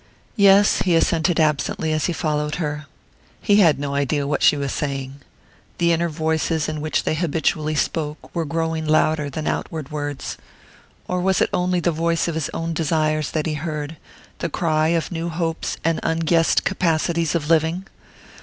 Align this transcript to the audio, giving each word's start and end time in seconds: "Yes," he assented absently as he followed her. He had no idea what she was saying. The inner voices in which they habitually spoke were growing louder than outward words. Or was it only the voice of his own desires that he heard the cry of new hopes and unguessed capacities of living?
"Yes," 0.35 0.79
he 0.81 0.95
assented 0.95 1.39
absently 1.39 1.93
as 1.93 2.07
he 2.07 2.11
followed 2.13 2.55
her. 2.55 2.87
He 3.39 3.57
had 3.57 3.77
no 3.77 3.93
idea 3.93 4.25
what 4.25 4.41
she 4.41 4.57
was 4.57 4.73
saying. 4.73 5.17
The 5.77 5.91
inner 5.91 6.09
voices 6.09 6.67
in 6.67 6.81
which 6.81 7.03
they 7.03 7.13
habitually 7.13 7.75
spoke 7.75 8.33
were 8.35 8.43
growing 8.43 8.87
louder 8.87 9.29
than 9.29 9.45
outward 9.45 9.91
words. 9.91 10.37
Or 11.07 11.21
was 11.21 11.39
it 11.39 11.51
only 11.53 11.81
the 11.81 11.91
voice 11.91 12.27
of 12.27 12.33
his 12.33 12.49
own 12.51 12.73
desires 12.73 13.29
that 13.29 13.45
he 13.45 13.53
heard 13.53 13.97
the 14.39 14.49
cry 14.49 14.87
of 14.87 15.11
new 15.11 15.29
hopes 15.29 15.77
and 15.83 15.99
unguessed 16.01 16.63
capacities 16.63 17.35
of 17.35 17.47
living? 17.51 17.85